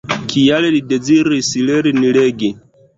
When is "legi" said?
2.21-2.55